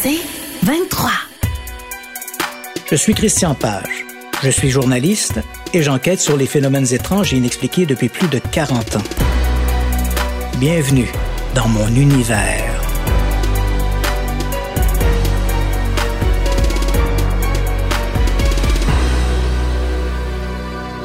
[0.00, 0.20] C'est
[0.62, 1.10] 23.
[2.88, 4.06] Je suis Christian Page.
[4.44, 5.40] Je suis journaliste
[5.74, 9.02] et j'enquête sur les phénomènes étranges et inexpliqués depuis plus de 40 ans.
[10.60, 11.10] Bienvenue
[11.56, 12.80] dans mon univers.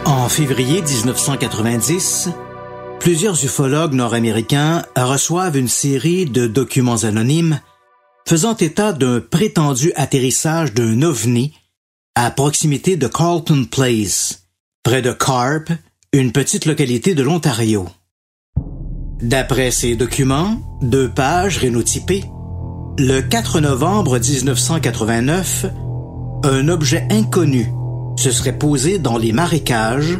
[0.06, 2.30] En février 1990,
[3.00, 7.60] plusieurs ufologues nord-américains reçoivent une série de documents anonymes
[8.26, 11.54] faisant état d'un prétendu atterrissage d'un ovni
[12.16, 14.48] à proximité de Carlton Place,
[14.84, 15.72] près de Carp,
[16.14, 17.88] une petite localité de l'Ontario.
[19.22, 22.26] D'après ces documents, deux pages rénotypées,
[23.00, 25.66] le 4 novembre 1989,
[26.44, 27.72] un objet inconnu
[28.18, 30.20] se serait posé dans les marécages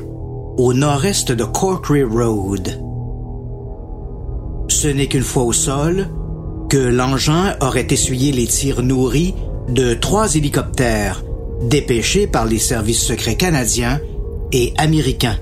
[0.58, 2.80] au nord-est de Corkery Road.
[4.70, 6.08] Ce n'est qu'une fois au sol
[6.74, 9.36] que l'engin aurait essuyé les tirs nourris
[9.70, 11.24] de trois hélicoptères
[11.62, 14.02] dépêchés par les services secrets canadiens
[14.52, 15.38] et américains,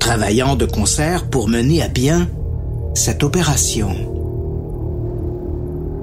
[0.00, 2.28] travaillant de concert pour mener à bien
[2.92, 3.94] cette opération.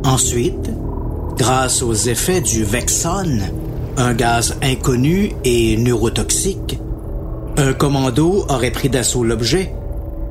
[0.05, 0.71] Ensuite,
[1.37, 3.39] grâce aux effets du Vexon,
[3.97, 6.79] un gaz inconnu et neurotoxique,
[7.57, 9.75] un commando aurait pris d'assaut l'objet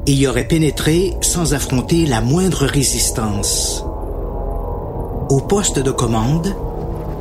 [0.06, 3.84] et y aurait pénétré sans affronter la moindre résistance.
[5.31, 6.56] Au poste de commande,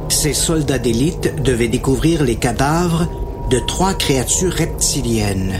[0.09, 3.07] ces soldats d'élite devaient découvrir les cadavres
[3.51, 5.53] de trois créatures reptiliennes.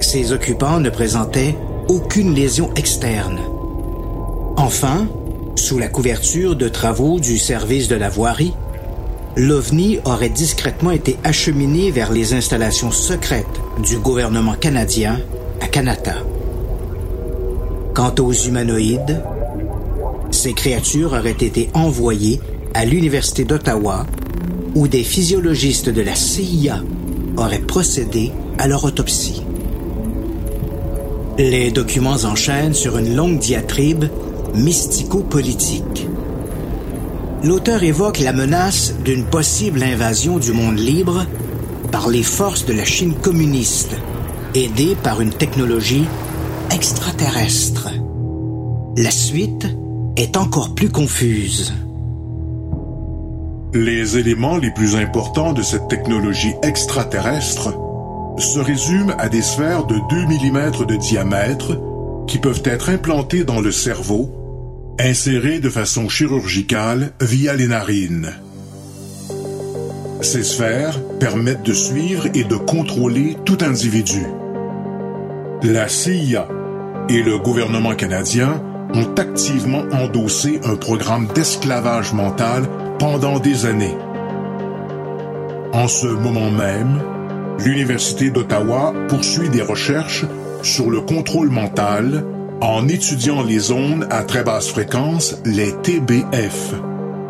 [0.00, 1.54] Ces occupants ne présentaient
[1.88, 3.38] aucune lésion externe.
[4.56, 5.08] Enfin,
[5.56, 8.54] sous la couverture de travaux du service de la voirie,
[9.36, 15.20] l'OVNI aurait discrètement été acheminé vers les installations secrètes du gouvernement canadien
[15.60, 16.14] à Kanata.
[17.92, 19.22] Quant aux humanoïdes,
[20.30, 22.40] ces créatures auraient été envoyées
[22.74, 24.06] à l'Université d'Ottawa
[24.74, 26.82] où des physiologistes de la CIA
[27.36, 29.42] auraient procédé à leur autopsie.
[31.38, 34.04] Les documents enchaînent sur une longue diatribe
[34.54, 36.06] mystico-politique.
[37.42, 41.26] L'auteur évoque la menace d'une possible invasion du monde libre
[41.92, 43.96] par les forces de la Chine communiste,
[44.54, 46.06] aidée par une technologie
[46.70, 47.88] extraterrestre.
[48.96, 49.66] La suite
[50.16, 51.74] est encore plus confuse.
[53.74, 57.74] Les éléments les plus importants de cette technologie extraterrestre
[58.38, 61.78] se résument à des sphères de 2 mm de diamètre
[62.26, 68.32] qui peuvent être implantées dans le cerveau, insérées de façon chirurgicale via les narines.
[70.22, 74.24] Ces sphères permettent de suivre et de contrôler tout individu.
[75.62, 76.48] La CIA
[77.10, 78.62] et le gouvernement canadien
[78.96, 82.64] ont activement endossé un programme d'esclavage mental
[82.98, 83.96] pendant des années.
[85.72, 87.02] En ce moment même,
[87.58, 90.24] l'Université d'Ottawa poursuit des recherches
[90.62, 92.24] sur le contrôle mental
[92.60, 96.74] en étudiant les ondes à très basse fréquence, les TBF.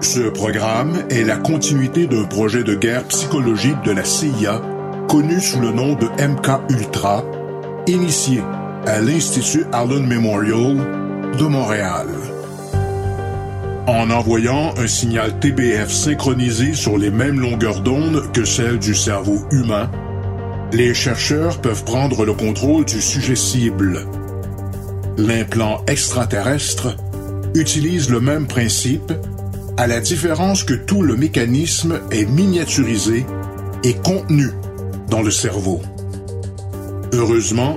[0.01, 4.63] Ce programme est la continuité d'un projet de guerre psychologique de la CIA
[5.09, 7.25] connu sous le nom de MK Ultra,
[7.87, 8.43] initié
[8.87, 11.06] à l'Institut Allen Memorial
[11.37, 12.07] de Montréal.
[13.87, 19.39] En envoyant un signal TBF synchronisé sur les mêmes longueurs d'onde que celle du cerveau
[19.51, 19.91] humain,
[20.73, 24.07] les chercheurs peuvent prendre le contrôle du sujet cible.
[25.19, 26.97] L'implant extraterrestre
[27.55, 29.13] utilise le même principe,
[29.77, 33.27] à la différence que tout le mécanisme est miniaturisé
[33.85, 34.49] et contenu
[35.11, 35.81] dans le cerveau.
[37.13, 37.77] Heureusement,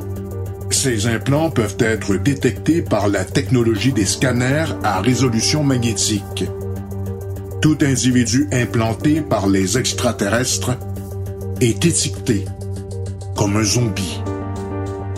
[0.73, 6.45] ces implants peuvent être détectés par la technologie des scanners à résolution magnétique.
[7.61, 10.77] Tout individu implanté par les extraterrestres
[11.61, 12.45] est étiqueté
[13.35, 14.21] comme un zombie.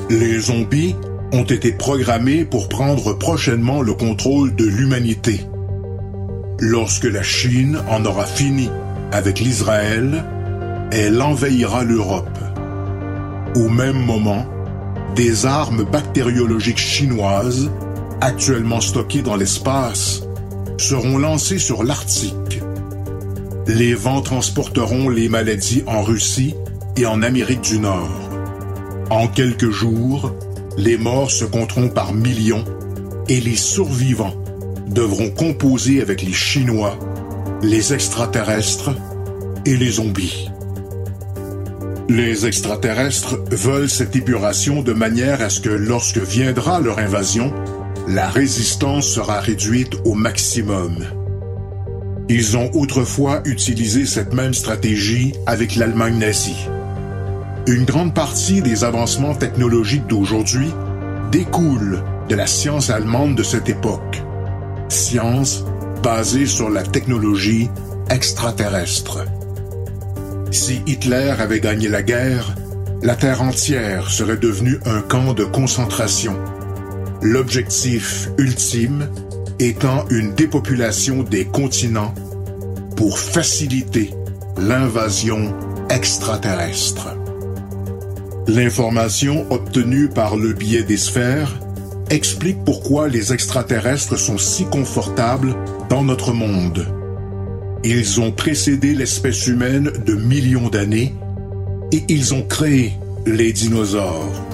[0.10, 0.96] Les zombies
[1.34, 5.42] ont été programmés pour prendre prochainement le contrôle de l'humanité.
[6.59, 8.70] Lorsque la Chine en aura fini
[9.12, 10.24] avec l'Israël,
[10.92, 12.38] elle envahira l'Europe.
[13.56, 14.46] Au même moment,
[15.16, 17.69] des armes bactériologiques chinoises,
[18.22, 20.23] actuellement stockées dans l'espace,
[20.78, 22.61] seront lancées sur l'Arctique.
[23.67, 26.55] Les vents transporteront les maladies en Russie
[26.97, 28.29] et en Amérique du Nord.
[29.09, 30.34] En quelques jours,
[30.78, 32.66] les morts se compteront par millions
[33.28, 34.35] et les survivants
[34.87, 36.97] devront composer avec les Chinois,
[37.61, 38.91] les extraterrestres
[39.66, 40.51] et les zombies.
[42.13, 47.53] Les extraterrestres veulent cette épuration de manière à ce que lorsque viendra leur invasion,
[48.05, 51.05] la résistance sera réduite au maximum.
[52.28, 56.67] Ils ont autrefois utilisé cette même stratégie avec l'Allemagne nazie.
[57.66, 60.69] Une grande partie des avancements technologiques d'aujourd'hui
[61.31, 64.22] découlent de la science allemande de cette époque.
[64.90, 65.63] Science
[66.03, 67.69] basée sur la technologie
[68.09, 69.23] extraterrestre.
[70.52, 72.56] Si Hitler avait gagné la guerre,
[73.02, 76.38] la Terre entière serait devenue un camp de concentration.
[77.22, 79.09] L'objectif ultime
[79.59, 82.14] étant une dépopulation des continents
[82.98, 84.14] pour faciliter
[84.58, 85.56] l'invasion
[85.90, 87.16] extraterrestre.
[88.47, 91.58] L'information obtenue par le biais des sphères
[92.09, 95.56] explique pourquoi les extraterrestres sont si confortables
[95.90, 97.01] dans notre monde.
[97.84, 101.16] Ils ont précédé l'espèce humaine de millions d'années
[101.92, 102.94] et ils ont créé
[103.26, 104.46] les dinosaures.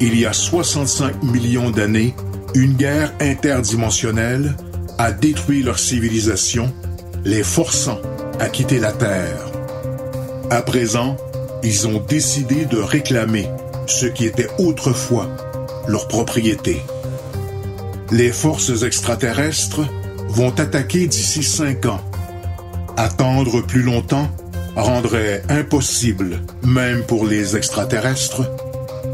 [0.00, 2.14] Il y a 65 millions d'années,
[2.54, 4.56] une guerre interdimensionnelle
[4.98, 6.72] a détruit leur civilisation,
[7.24, 8.00] les forçant
[8.40, 9.50] à quitter la Terre.
[10.50, 11.16] À présent,
[11.62, 13.46] ils ont décidé de réclamer
[13.86, 15.28] ce qui était autrefois
[15.86, 16.80] leur propriété.
[18.10, 19.82] Les forces extraterrestres
[20.28, 22.00] vont attaquer d'ici cinq ans.
[22.98, 24.28] Attendre plus longtemps
[24.74, 28.42] rendrait impossible, même pour les extraterrestres,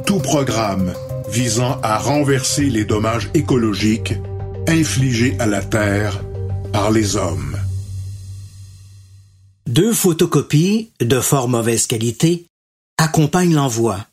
[0.06, 0.94] tout programme
[1.28, 4.14] visant à renverser les dommages écologiques
[4.66, 6.25] infligés à la Terre
[6.72, 7.58] par les hommes.
[9.66, 12.46] Deux photocopies de fort mauvaise qualité
[12.96, 14.06] accompagnent l'envoi.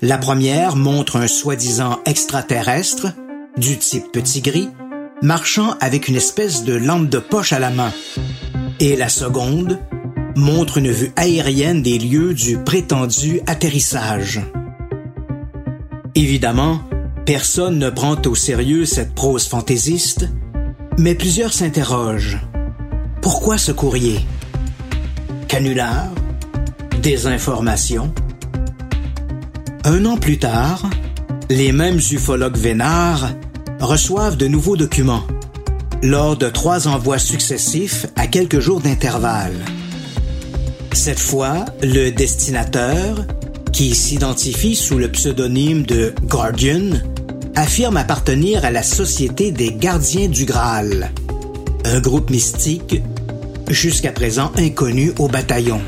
[0.00, 3.08] La première montre un soi-disant extraterrestre,
[3.58, 4.70] du type petit gris,
[5.20, 7.92] marchant avec une espèce de lampe de poche à la main.
[8.82, 9.78] Et la seconde
[10.36, 14.40] montre une vue aérienne des lieux du prétendu atterrissage.
[16.14, 16.80] Évidemment,
[17.26, 20.30] personne ne prend au sérieux cette prose fantaisiste,
[20.98, 22.40] mais plusieurs s'interrogent.
[23.20, 24.20] Pourquoi ce courrier?
[25.46, 26.08] Canular
[27.02, 28.14] Désinformation
[29.84, 30.88] Un an plus tard,
[31.50, 33.28] les mêmes ufologues vénards
[33.78, 35.24] reçoivent de nouveaux documents
[36.02, 39.56] lors de trois envois successifs à quelques jours d'intervalle.
[40.92, 43.24] Cette fois, le destinateur,
[43.72, 46.98] qui s'identifie sous le pseudonyme de Guardian,
[47.54, 51.10] affirme appartenir à la Société des Gardiens du Graal,
[51.84, 53.02] un groupe mystique
[53.68, 55.80] jusqu'à présent inconnu au bataillon.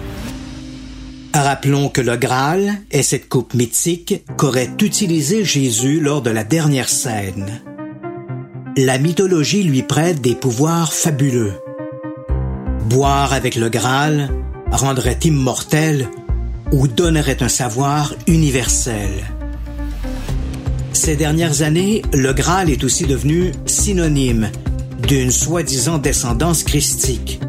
[1.34, 6.90] Rappelons que le Graal est cette coupe mythique qu'aurait utilisé Jésus lors de la dernière
[6.90, 7.62] scène.
[8.78, 11.52] La mythologie lui prête des pouvoirs fabuleux.
[12.88, 14.30] Boire avec le Graal
[14.70, 16.08] rendrait immortel
[16.72, 19.10] ou donnerait un savoir universel.
[20.94, 24.48] Ces dernières années, le Graal est aussi devenu synonyme
[25.06, 27.40] d'une soi-disant descendance christique,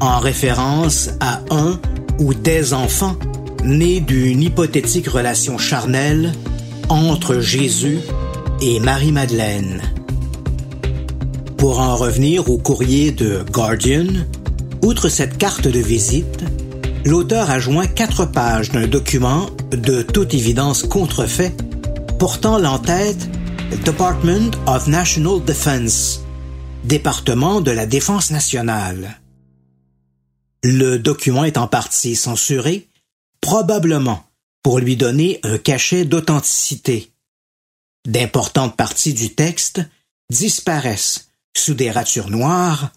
[0.00, 1.80] en référence à un
[2.18, 3.16] ou des enfants
[3.64, 6.32] nés d'une hypothétique relation charnelle
[6.90, 8.00] entre Jésus
[8.60, 9.80] et Marie-Madeleine.
[11.62, 14.08] Pour en revenir au courrier de Guardian,
[14.82, 16.42] outre cette carte de visite,
[17.04, 21.54] l'auteur a joint quatre pages d'un document de toute évidence contrefait
[22.18, 23.28] portant l'entête
[23.84, 26.22] Department of National Defense,
[26.82, 29.20] département de la défense nationale.
[30.64, 32.88] Le document est en partie censuré,
[33.40, 34.24] probablement
[34.64, 37.12] pour lui donner un cachet d'authenticité.
[38.04, 39.80] D'importantes parties du texte
[40.28, 42.92] disparaissent sous des ratures noires,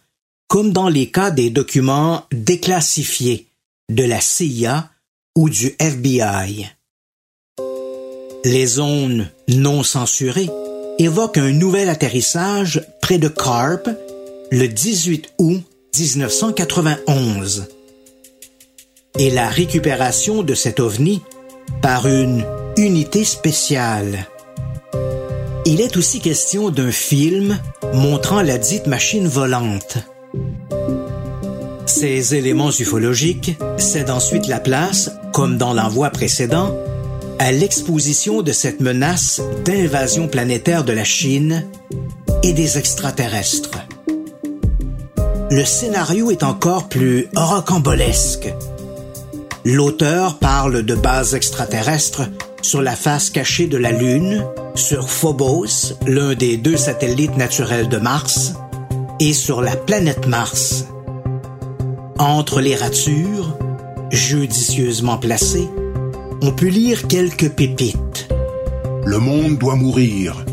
[0.48, 3.48] comme dans les cas des documents déclassifiés
[3.90, 4.90] de la CIA
[5.36, 6.70] ou du FBI.
[8.46, 10.50] Les zones non censurées
[11.00, 13.90] évoquent un nouvel atterrissage près de Carp
[14.52, 15.64] le 18 août
[15.98, 17.68] 1991
[19.18, 21.22] et la récupération de cet ovni
[21.82, 22.46] par une
[22.78, 24.28] unité spéciale.
[25.65, 27.60] Il est aussi question d'un film
[27.93, 29.98] montrant la dite machine volante.
[31.86, 36.75] Ces éléments ufologiques cèdent ensuite la place, comme dans l'envoi précédent,
[37.39, 41.65] à l'exposition de cette menace d'invasion planétaire de la Chine
[42.43, 43.86] et des extraterrestres
[45.55, 48.53] le scénario est encore plus rocambolesque.
[49.63, 52.24] L'auteur parle de bases extraterrestres
[52.65, 54.43] sur la face cachée de la Lune,
[54.74, 58.53] sur Phobos, l'un des deux satellites naturels de Mars,
[59.19, 60.88] et sur la planète Mars.
[62.17, 63.55] Entre les ratures,
[64.10, 65.69] judicieusement placées,
[66.41, 68.27] on peut lire quelques pépites.
[69.05, 70.43] Le monde doit mourir.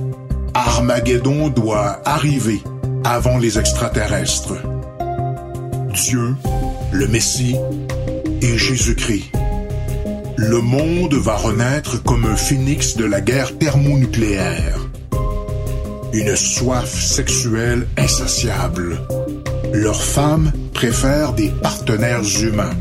[0.53, 2.63] Armageddon doit arriver
[3.05, 4.59] avant les extraterrestres.
[5.95, 6.37] Dieu,
[6.93, 7.57] le Messie
[8.43, 9.33] et Jésus-Christ.
[10.45, 14.77] Le monde va renaître comme un phénix de la guerre thermonucléaire.
[16.13, 19.01] Une soif sexuelle insatiable.
[19.73, 22.75] Leurs femmes préfèrent des partenaires humains.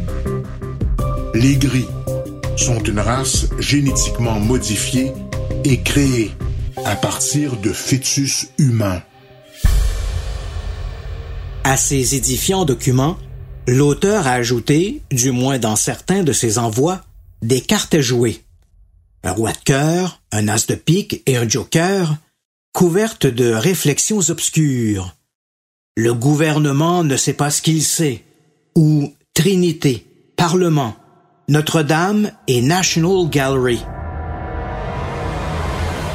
[1.36, 1.86] Les gris
[2.58, 5.13] sont une race génétiquement modifiée
[5.63, 6.32] et créée
[6.84, 9.03] à partir de fœtus humains.
[11.63, 13.18] À ces édifiants documents,
[13.68, 17.01] l'auteur a ajouté, du moins dans certains de ses envois,
[17.41, 18.43] des cartes à jouer.
[19.24, 22.15] Un roi de cœur, un as de pique et un joker,
[22.74, 25.15] couvertes de réflexions obscures.
[25.98, 28.24] Le gouvernement ne sait pas ce qu'il sait,
[28.75, 30.05] ou Trinité,
[30.38, 30.95] Parlement,
[31.50, 33.81] Notre-Dame et National Gallery.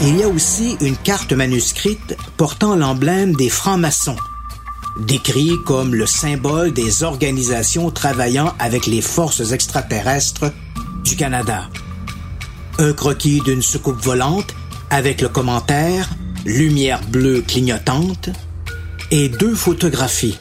[0.02, 4.16] Il y a aussi une carte manuscrite portant l'emblème des francs-maçons,
[5.00, 10.52] décrit comme le symbole des organisations travaillant avec les forces extraterrestres
[11.06, 11.68] du Canada.
[12.78, 14.54] Un croquis d'une soucoupe volante
[14.90, 16.10] avec le commentaire
[16.44, 18.30] Lumière bleue clignotante
[19.10, 20.38] et deux photographies,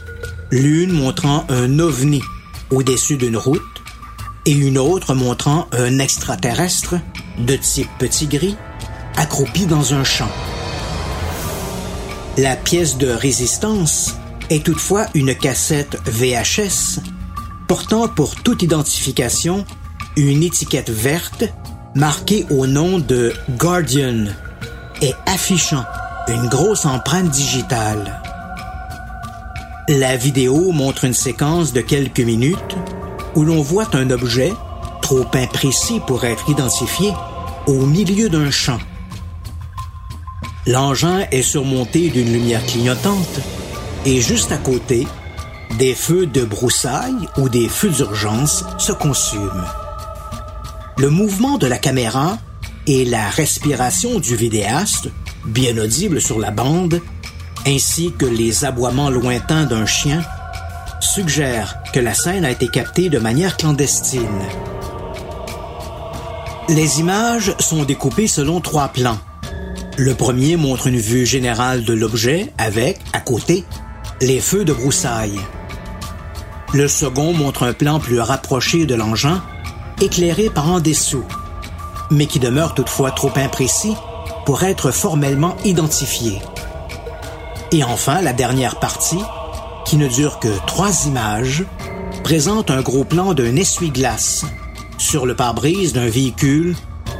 [0.51, 2.21] l'une montrant un ovni
[2.71, 3.61] au-dessus d'une route
[4.45, 6.95] et une autre montrant un extraterrestre
[7.39, 8.55] de type petit gris
[9.17, 10.31] accroupi dans un champ.
[12.37, 14.15] La pièce de résistance
[14.49, 16.99] est toutefois une cassette VHS
[17.67, 19.65] portant pour toute identification
[20.17, 21.43] une étiquette verte
[21.93, 24.25] marquée au nom de Guardian
[25.01, 25.83] et affichant
[26.27, 28.21] une grosse empreinte digitale.
[29.89, 32.77] La vidéo montre une séquence de quelques minutes
[33.35, 34.53] où l'on voit un objet,
[35.01, 37.11] trop imprécis pour être identifié,
[37.67, 38.79] au milieu d'un champ.
[40.65, 43.39] L'engin est surmonté d'une lumière clignotante
[44.05, 45.07] et juste à côté,
[45.77, 49.65] des feux de broussailles ou des feux d'urgence se consument.
[50.97, 52.37] Le mouvement de la caméra
[52.87, 55.09] et la respiration du vidéaste,
[55.45, 57.01] bien audible sur la bande,
[57.67, 60.23] ainsi que les aboiements lointains d'un chien,
[61.01, 64.41] suggèrent que la scène a été captée de manière clandestine.
[66.69, 69.19] Les images sont découpées selon trois plans.
[69.97, 73.65] Le premier montre une vue générale de l'objet avec, à côté,
[74.21, 75.41] les feux de broussailles.
[76.73, 79.43] Le second montre un plan plus rapproché de l'engin,
[80.01, 81.25] éclairé par en dessous,
[82.11, 83.95] mais qui demeure toutefois trop imprécis
[84.45, 86.39] pour être formellement identifié.
[87.71, 89.21] Et enfin, la dernière partie,
[89.85, 91.65] qui ne dure que trois images,
[92.23, 94.45] présente un gros plan d'un essuie-glace
[94.97, 96.75] sur le pare-brise d'un véhicule,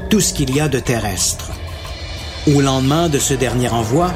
[0.10, 1.52] tout ce qu'il y a de terrestre.
[2.48, 4.14] Au lendemain de ce dernier envoi,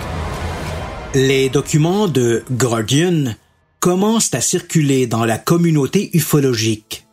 [1.13, 3.33] les documents de Guardian
[3.79, 7.08] commencent à circuler dans la communauté ufologique.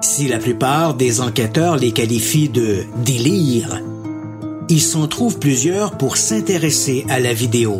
[0.00, 3.82] Si la plupart des enquêteurs les qualifient de délire,
[4.70, 7.78] il s'en trouve plusieurs pour s'intéresser à la vidéo.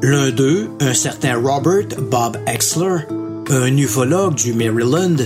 [0.00, 3.00] L'un d'eux, un certain Robert Bob Exler,
[3.50, 5.16] un ufologue du Maryland,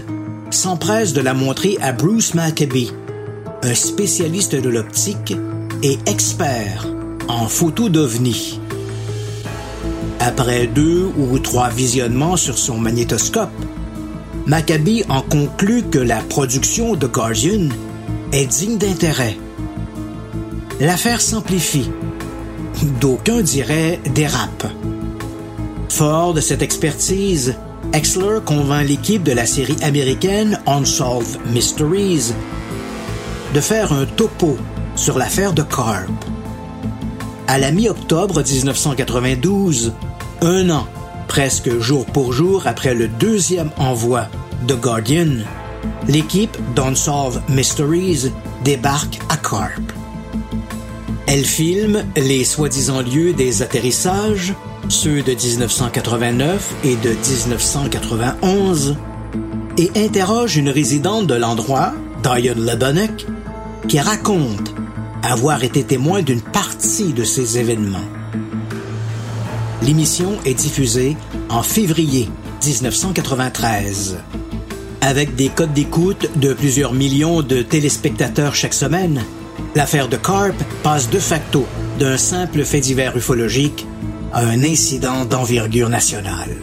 [0.50, 2.90] s'empresse de la montrer à Bruce Maccabee,
[3.62, 5.36] un spécialiste de l'optique
[5.84, 6.88] et expert
[7.28, 8.58] en photo d'OVNI.
[10.18, 13.50] Après deux ou trois visionnements sur son magnétoscope,
[14.46, 17.68] Maccabee en conclut que la production de Guardian
[18.32, 19.36] est digne d'intérêt.
[20.80, 21.90] L'affaire s'amplifie.
[23.00, 24.66] D'aucuns diraient dérape.
[25.88, 27.56] Fort de cette expertise,
[27.92, 32.32] Exler convainc l'équipe de la série américaine Unsolved Mysteries
[33.54, 34.56] de faire un topo
[34.96, 36.08] sur l'affaire de Carp.
[37.46, 39.92] À la mi-octobre 1992,
[40.42, 40.88] un an,
[41.28, 44.26] presque jour pour jour après le deuxième envoi
[44.66, 45.44] de Guardian,
[46.08, 48.32] l'équipe d'Unsolved Mysteries
[48.64, 49.82] débarque à Carp.
[51.26, 54.54] Elle filme les soi-disant lieux des atterrissages,
[54.88, 58.96] ceux de 1989 et de 1991,
[59.78, 63.26] et interroge une résidente de l'endroit, Diane Lebonick,
[63.88, 64.74] qui raconte
[65.22, 67.98] avoir été témoin d'une partie de ces événements.
[69.84, 71.14] L'émission est diffusée
[71.50, 72.30] en février
[72.64, 74.16] 1993.
[75.02, 79.22] Avec des codes d'écoute de plusieurs millions de téléspectateurs chaque semaine,
[79.74, 81.66] l'affaire de Carp passe de facto
[81.98, 83.86] d'un simple fait divers ufologique
[84.32, 86.56] à un incident d'envergure nationale.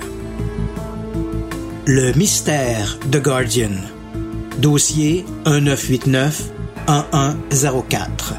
[1.86, 3.70] Le mystère de Guardian.
[4.58, 6.50] Dossier 1989
[6.88, 8.34] 1104.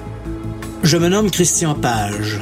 [0.83, 2.41] Je me nomme Christian Page.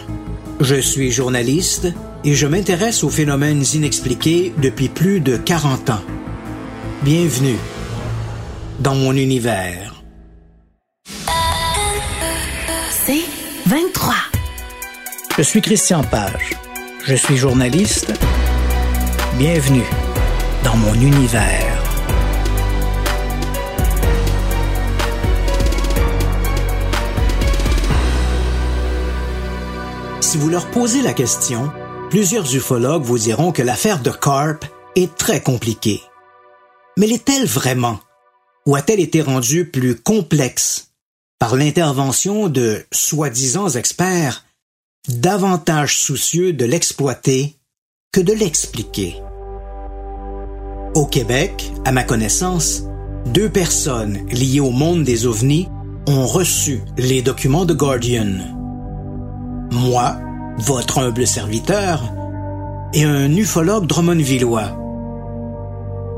[0.61, 1.89] Je suis journaliste
[2.25, 6.03] et je m'intéresse aux phénomènes inexpliqués depuis plus de 40 ans.
[7.03, 7.57] Bienvenue
[8.81, 10.03] dans mon univers.
[12.91, 13.25] C'est
[13.67, 14.15] 23.
[15.39, 16.55] Je suis Christian Page.
[17.07, 18.13] Je suis journaliste.
[19.39, 19.85] Bienvenue
[20.63, 21.77] dans mon univers.
[30.21, 31.73] Si vous leur posez la question,
[32.11, 34.65] plusieurs ufologues vous diront que l'affaire de Carp
[34.97, 36.03] est très compliquée.
[36.99, 38.01] Mais l'est-elle vraiment?
[38.67, 40.91] Ou a-t-elle été rendue plus complexe
[41.39, 44.45] par l'intervention de soi-disant experts
[45.09, 47.57] davantage soucieux de l'exploiter
[48.13, 49.17] que de l'expliquer?
[50.95, 52.83] Au Québec, à ma connaissance,
[53.27, 55.69] deux personnes liées au monde des ovnis
[56.09, 58.59] ont reçu les documents de Guardian
[59.73, 60.17] moi,
[60.59, 62.03] votre humble serviteur,
[62.93, 64.77] et un ufologue Drummondvillois.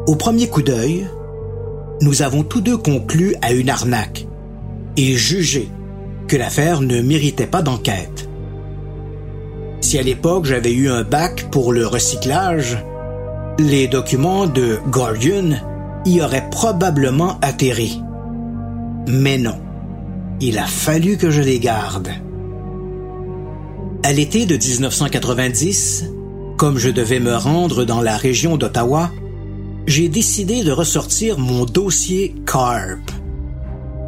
[0.06, 1.06] Au premier coup d'œil,
[2.00, 4.26] nous avons tous deux conclu à une arnaque
[4.96, 5.68] et jugé
[6.28, 8.28] que l'affaire ne méritait pas d'enquête.
[9.80, 12.78] Si à l'époque j'avais eu un bac pour le recyclage,
[13.58, 15.50] les documents de Guardian
[16.04, 18.00] y auraient probablement atterri.
[19.06, 19.60] Mais non,
[20.40, 22.08] il a fallu que je les garde.
[24.04, 26.06] À l'été de 1990,
[26.56, 29.12] comme je devais me rendre dans la région d'Ottawa,
[29.86, 32.98] j'ai décidé de ressortir mon dossier CARP.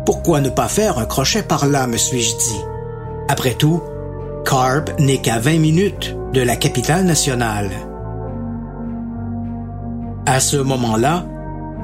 [0.04, 2.60] Pourquoi ne pas faire un crochet par là, me suis-je dit.
[3.28, 3.82] Après tout,
[4.44, 7.70] CARP n'est qu'à 20 minutes de la capitale nationale.
[10.26, 11.24] À ce moment-là,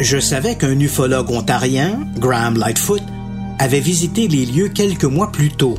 [0.00, 3.02] je savais qu'un ufologue ontarien, Graham Lightfoot,
[3.60, 5.76] avait visité les lieux quelques mois plus tôt.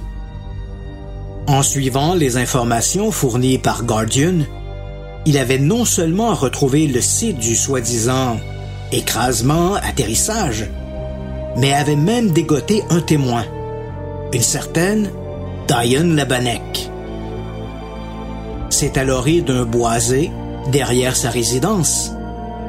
[1.48, 4.46] En suivant les informations fournies par Guardian,
[5.26, 8.38] il avait non seulement retrouvé le site du soi-disant
[8.92, 10.70] écrasement, atterrissage,
[11.58, 13.46] mais avait même dégoté un témoin,
[14.34, 15.10] une certaine
[15.68, 16.90] Diane Labanek.
[18.70, 20.32] C'est à l'orée d'un boisé,
[20.72, 22.12] derrière sa résidence,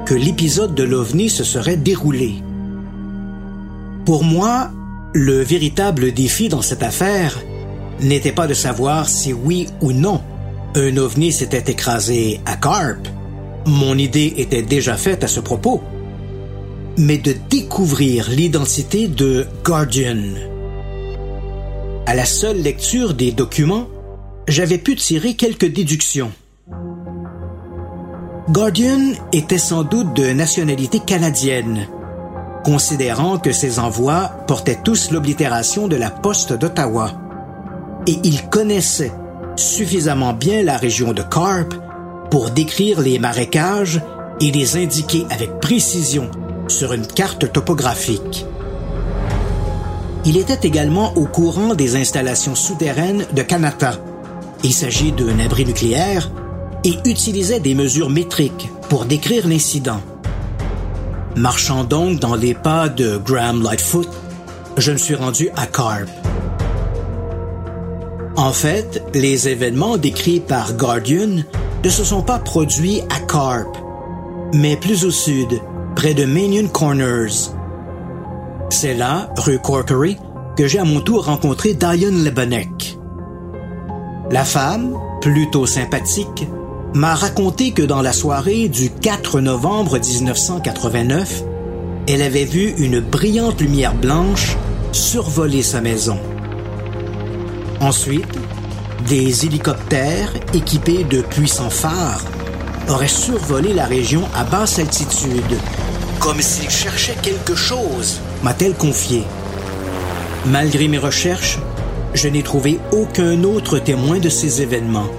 [0.07, 2.37] que l'épisode de l'OVNI se serait déroulé.
[4.05, 4.71] Pour moi,
[5.13, 7.39] le véritable défi dans cette affaire
[8.03, 10.21] n'était pas de savoir si oui ou non
[10.75, 13.07] un ovni s'était écrasé à Carp.
[13.67, 15.83] Mon idée était déjà faite à ce propos.
[16.97, 20.35] Mais de découvrir l'identité de Guardian.
[22.07, 23.87] À la seule lecture des documents,
[24.49, 26.33] j'avais pu tirer quelques déductions.
[28.49, 31.87] Guardian était sans doute de nationalité canadienne,
[32.65, 37.22] considérant que ses envois portaient tous l'oblitération de la poste d'Ottawa
[38.07, 39.13] et il connaissait
[39.57, 41.75] suffisamment bien la région de Carp
[42.31, 44.01] pour décrire les marécages
[44.41, 46.31] et les indiquer avec précision
[46.69, 48.47] sur une carte topographique.
[50.25, 53.99] Il était également au courant des installations souterraines de Kanata.
[54.63, 56.31] Il s'agit d'un abri nucléaire
[56.85, 60.01] et utilisait des mesures métriques pour décrire l'incident.
[61.37, 64.09] Marchant donc dans les pas de Graham Lightfoot,
[64.77, 66.09] je me suis rendu à Carp.
[68.37, 71.43] En fait, les événements décrits par Guardian
[71.85, 73.77] ne se sont pas produits à Carp,
[74.55, 75.61] mais plus au sud,
[75.95, 77.51] près de Manion Corners.
[78.71, 80.17] C'est là, rue Corkery,
[80.57, 82.99] que j'ai à mon tour rencontré Diane Lebanek.
[84.31, 86.47] La femme, plutôt sympathique,
[86.95, 91.43] m'a raconté que dans la soirée du 4 novembre 1989,
[92.09, 94.57] elle avait vu une brillante lumière blanche
[94.93, 96.19] survoler sa maison.
[97.83, 98.39] Ensuite,
[99.09, 102.23] des hélicoptères équipés de puissants phares
[102.89, 105.59] auraient survolé la région à basse altitude,
[106.21, 109.25] comme s'ils cherchaient quelque chose, m'a-t-elle confié.
[110.47, 111.59] Malgré mes recherches,
[112.15, 115.11] je n'ai trouvé aucun autre témoin de ces événements.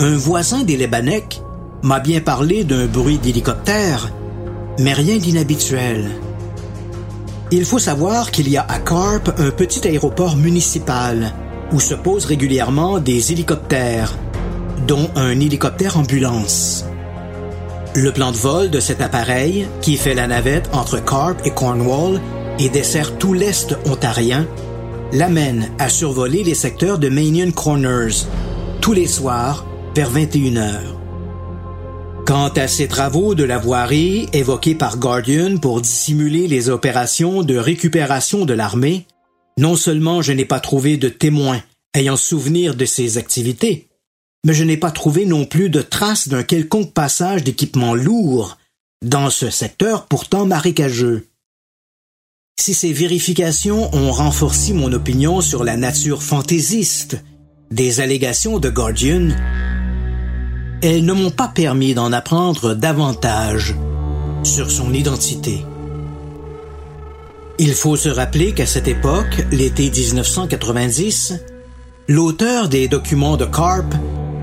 [0.00, 1.40] Un voisin des Lebanec
[1.84, 4.10] m'a bien parlé d'un bruit d'hélicoptère,
[4.80, 6.10] mais rien d'inhabituel.
[7.52, 11.32] Il faut savoir qu'il y a à Carp un petit aéroport municipal
[11.72, 14.18] où se posent régulièrement des hélicoptères,
[14.88, 16.84] dont un hélicoptère ambulance.
[17.94, 22.20] Le plan de vol de cet appareil, qui fait la navette entre Carp et Cornwall
[22.58, 24.46] et dessert tout l'Est ontarien,
[25.12, 28.26] l'amène à survoler les secteurs de Manion Corners
[28.80, 30.95] tous les soirs vers 21 heures.
[32.26, 37.56] Quant à ces travaux de la voirie évoqués par Guardian pour dissimuler les opérations de
[37.56, 39.06] récupération de l'armée,
[39.60, 41.62] non seulement je n'ai pas trouvé de témoins
[41.94, 43.86] ayant souvenir de ses activités,
[44.44, 48.58] mais je n'ai pas trouvé non plus de traces d'un quelconque passage d'équipement lourd
[49.04, 51.28] dans ce secteur pourtant marécageux.
[52.58, 57.22] Si ces vérifications ont renforcé mon opinion sur la nature fantaisiste
[57.70, 59.28] des allégations de Guardian,
[60.82, 63.74] elles ne m'ont pas permis d'en apprendre davantage
[64.42, 65.64] sur son identité.
[67.58, 71.34] Il faut se rappeler qu'à cette époque, l'été 1990,
[72.08, 73.94] l'auteur des documents de Carp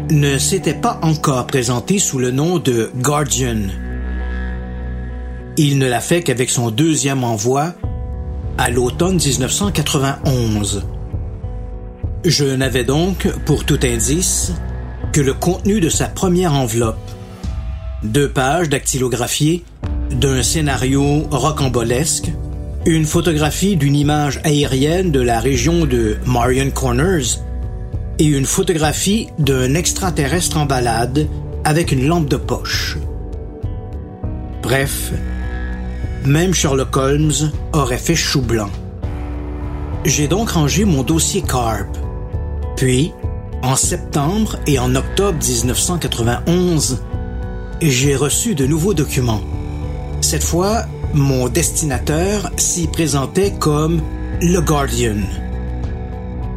[0.09, 3.67] ne s'était pas encore présenté sous le nom de Guardian.
[5.57, 7.75] Il ne l'a fait qu'avec son deuxième envoi
[8.57, 10.83] à l'automne 1991.
[12.25, 14.53] Je n'avais donc, pour tout indice,
[15.13, 16.97] que le contenu de sa première enveloppe.
[18.01, 19.63] Deux pages dactylographiées
[20.09, 22.31] d'un scénario rocambolesque,
[22.87, 27.37] une photographie d'une image aérienne de la région de Marion Corners
[28.17, 31.27] et une photographie d'un extraterrestre en balade
[31.63, 32.97] avec une lampe de poche.
[34.63, 35.11] Bref,
[36.25, 38.71] même Sherlock Holmes aurait fait chou blanc.
[40.05, 41.97] J'ai donc rangé mon dossier CARP.
[42.75, 43.13] Puis,
[43.63, 47.01] en septembre et en octobre 1991,
[47.81, 49.41] j'ai reçu de nouveaux documents.
[50.19, 54.01] Cette fois, mon destinateur s'y présentait comme
[54.41, 55.21] le Guardian.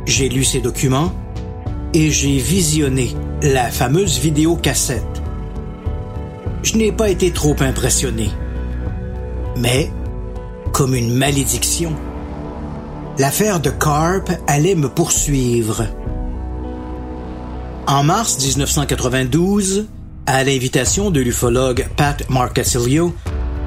[0.04, 1.12] J'ai lu ces documents
[1.94, 5.22] et j'ai visionné la fameuse vidéo cassette.
[6.64, 8.30] Je n'ai pas été trop impressionné.
[9.56, 9.92] Mais,
[10.72, 11.92] comme une malédiction,
[13.18, 15.86] l'affaire de Carp allait me poursuivre.
[17.88, 19.86] En mars 1992,
[20.26, 23.14] à l'invitation de l'ufologue Pat Marcasilio,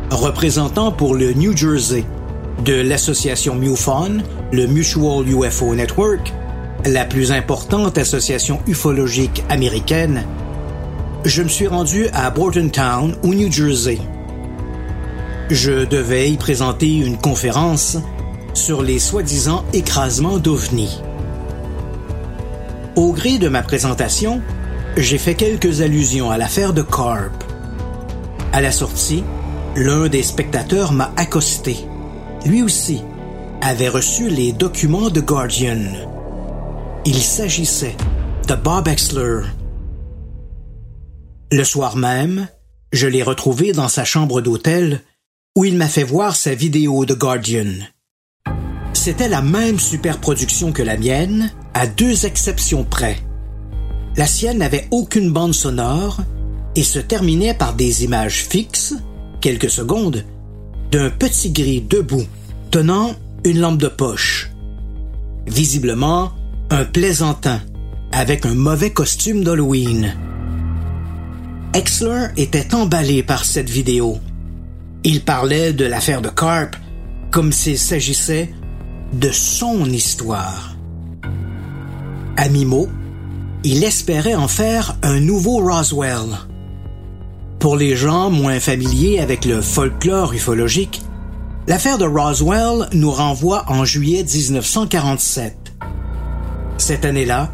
[0.10, 2.04] représentant pour le New Jersey
[2.66, 4.18] de l'association MUFON,
[4.52, 6.34] le Mutual UFO Network,
[6.86, 10.26] la plus importante association ufologique américaine,
[11.24, 14.00] je me suis rendu à Bordentown, au New Jersey.
[15.50, 17.98] Je devais y présenter une conférence
[18.54, 21.04] sur les soi-disant écrasements d'OVNI.
[22.96, 24.42] Au gré de ma présentation,
[24.98, 27.44] j'ai fait quelques allusions à l'affaire de Carp.
[28.52, 29.24] À la sortie,
[29.76, 31.78] l'un des spectateurs m'a accosté.
[32.46, 33.02] Lui aussi
[33.62, 35.84] avait reçu les documents de Guardian.
[37.06, 37.96] Il s'agissait
[38.48, 39.42] de Bob Exler.
[41.52, 42.48] Le soir même,
[42.92, 45.02] je l'ai retrouvé dans sa chambre d'hôtel
[45.56, 47.86] où il m'a fait voir sa vidéo de Guardian.
[48.94, 53.18] C'était la même superproduction que la mienne, à deux exceptions près.
[54.18, 56.22] La sienne n'avait aucune bande sonore
[56.76, 58.96] et se terminait par des images fixes,
[59.42, 60.26] quelques secondes,
[60.92, 62.26] d'un petit gris debout,
[62.72, 64.52] tenant une lampe de poche.
[65.48, 66.32] Visiblement,
[66.70, 67.62] un plaisantin,
[68.12, 70.14] avec un mauvais costume d'Halloween.
[71.74, 74.18] Exler était emballé par cette vidéo.
[75.04, 76.76] Il parlait de l'affaire de Carp
[77.32, 78.54] comme s'il s'agissait
[79.14, 80.69] de son histoire.
[82.40, 82.88] À mi-mot,
[83.66, 86.38] il espérait en faire un nouveau Roswell.
[87.60, 91.02] Pour les gens moins familiers avec le folklore ufologique,
[91.68, 95.74] l'affaire de Roswell nous renvoie en juillet 1947.
[96.78, 97.52] Cette année-là,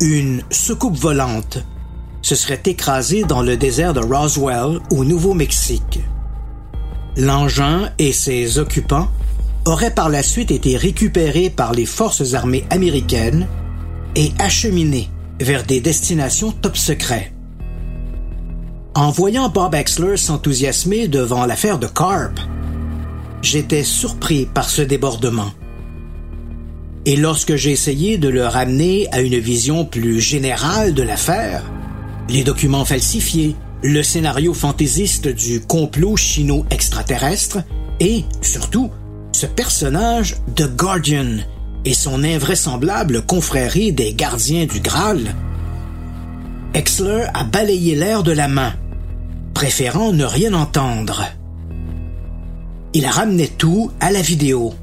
[0.00, 1.58] une soucoupe volante
[2.22, 5.98] se serait écrasée dans le désert de Roswell au Nouveau-Mexique.
[7.16, 9.08] L'engin et ses occupants
[9.64, 13.48] aurait par la suite été récupéré par les forces armées américaines
[14.16, 15.08] et acheminé
[15.40, 17.32] vers des destinations top secrets.
[18.94, 22.38] En voyant Bob Exler s'enthousiasmer devant l'affaire de Carp,
[23.42, 25.52] j'étais surpris par ce débordement.
[27.06, 31.62] Et lorsque j'ai essayé de le ramener à une vision plus générale de l'affaire,
[32.28, 37.58] les documents falsifiés, le scénario fantaisiste du complot chino-extraterrestre
[38.00, 38.90] et, surtout,
[39.32, 41.38] ce personnage de Guardian
[41.84, 45.34] et son invraisemblable confrérie des gardiens du Graal,
[46.72, 48.72] Exler a balayé l'air de la main,
[49.54, 51.24] préférant ne rien entendre.
[52.94, 54.74] Il a ramené tout à la vidéo.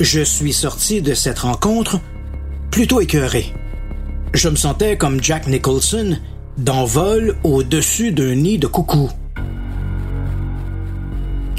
[0.00, 2.00] Je suis sorti de cette rencontre
[2.70, 3.52] plutôt écœuré.
[4.32, 6.16] Je me sentais comme Jack Nicholson
[6.56, 9.10] dans Vol au-dessus d'un nid de coucou.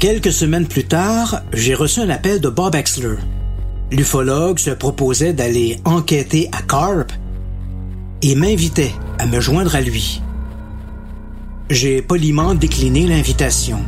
[0.02, 3.18] Quelques semaines plus tard, j'ai reçu un appel de Bob Exler.
[3.92, 7.12] L'ufologue se proposait d'aller enquêter à Carp
[8.20, 10.20] et m'invitait à me joindre à lui.
[11.70, 13.78] J'ai poliment décliné l'invitation,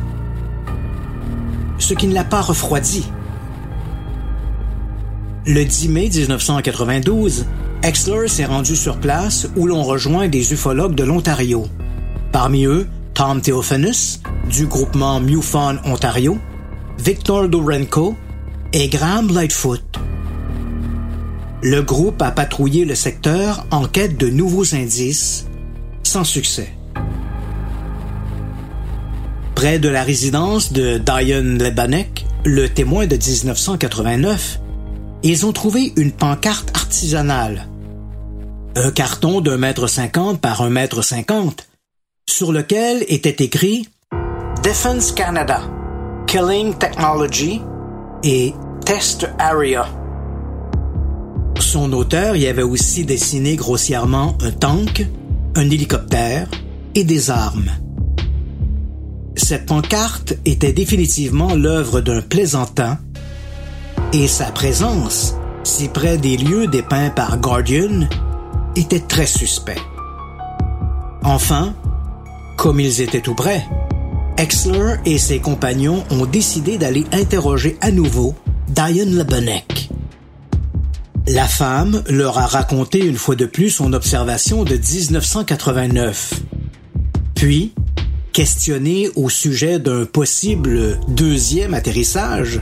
[1.79, 3.05] ce qui ne l'a pas refroidi.
[5.45, 7.45] Le 10 mai 1992,
[7.83, 11.67] Exler s'est rendu sur place où l'on rejoint des ufologues de l'Ontario.
[12.31, 16.37] Parmi eux, Tom Theophanus, du groupement MUFON Ontario,
[16.99, 18.13] Victor Dorenko
[18.73, 19.81] et Graham Lightfoot.
[21.63, 25.47] Le groupe a patrouillé le secteur en quête de nouveaux indices,
[26.03, 26.73] sans succès.
[29.55, 34.59] Près de la résidence de Diane Lebanek, le témoin de 1989,
[35.23, 37.69] ils ont trouvé une pancarte artisanale.
[38.75, 41.65] Un carton d'un mètre cinquante par un mètre cinquante,
[42.29, 43.87] sur lequel était écrit
[44.63, 45.61] Defense Canada,
[46.27, 47.61] Killing Technology
[48.23, 48.53] et
[48.85, 49.87] Test Area.
[51.59, 55.05] Son auteur y avait aussi dessiné grossièrement un tank,
[55.55, 56.47] un hélicoptère
[56.95, 57.71] et des armes.
[59.35, 62.97] Cette pancarte était définitivement l'œuvre d'un plaisantin
[64.13, 68.07] et sa présence, si près des lieux dépeints par Guardian,
[68.75, 69.79] était très suspect.
[71.23, 71.73] Enfin,
[72.57, 73.65] comme ils étaient tout près,
[74.37, 78.35] Exler et ses compagnons ont décidé d'aller interroger à nouveau
[78.67, 79.89] Diane Lebenek.
[81.27, 86.41] La femme leur a raconté une fois de plus son observation de 1989.
[87.33, 87.73] Puis,
[88.33, 92.59] questionnée au sujet d'un possible deuxième atterrissage,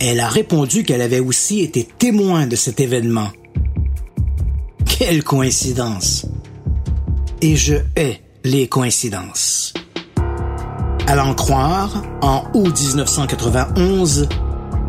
[0.00, 3.30] elle a répondu qu'elle avait aussi été témoin de cet événement.
[4.84, 6.26] Quelle coïncidence.
[7.40, 9.72] Et je hais les coïncidences.
[11.06, 14.28] À l'en croire, en août 1991,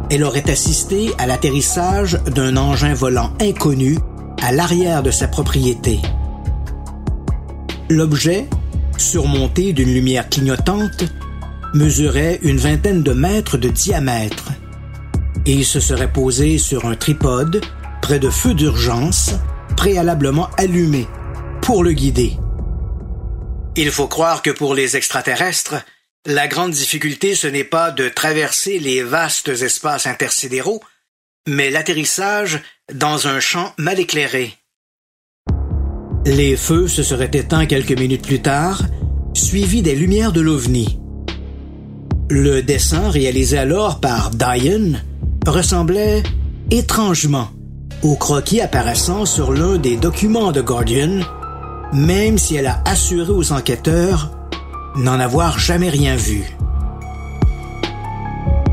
[0.10, 3.98] elle aurait assisté à l'atterrissage d'un engin volant inconnu
[4.42, 6.00] à l'arrière de sa propriété.
[7.90, 8.48] L'objet,
[8.98, 11.06] surmonté d'une lumière clignotante,
[11.74, 14.52] mesurait une vingtaine de mètres de diamètre
[15.46, 17.62] et il se serait posé sur un tripode
[18.02, 19.34] près de feux d'urgence
[19.76, 21.08] préalablement allumés
[21.62, 22.38] pour le guider.
[23.76, 25.76] Il faut croire que pour les extraterrestres,
[26.26, 30.82] la grande difficulté ce n'est pas de traverser les vastes espaces intersidéraux,
[31.48, 32.62] mais l'atterrissage
[32.94, 34.54] dans un champ mal éclairé.
[36.26, 38.84] Les feux se seraient éteints quelques minutes plus tard,
[39.34, 41.00] suivis des lumières de l'OVNI.
[42.30, 45.04] Le dessin réalisé alors par Diane
[45.46, 46.24] ressemblait
[46.72, 47.50] étrangement
[48.04, 51.22] au croquis apparaissant sur l'un des documents de Guardian,
[51.94, 54.32] même si elle a assuré aux enquêteurs
[54.96, 56.44] n'en avoir jamais rien vu.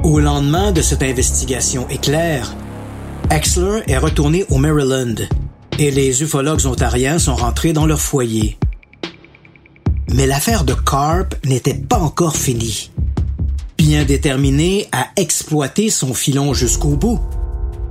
[0.03, 2.55] Au lendemain de cette investigation éclair,
[3.31, 5.15] Exler est retourné au Maryland
[5.79, 8.59] et les ufologues ontariens sont rentrés dans leur foyer.
[10.13, 12.91] Mais l'affaire de Carp n'était pas encore finie
[13.81, 17.19] bien déterminé à exploiter son filon jusqu'au bout.